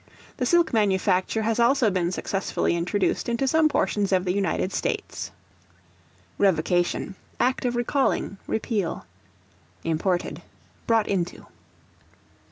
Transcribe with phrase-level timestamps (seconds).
[0.37, 5.29] The silk manufacture has also been successfully introduced into some portions of the United States.
[6.39, 9.05] Revocation, act of recalling, repeal.
[9.83, 10.41] Imported,
[10.87, 11.45] brought into.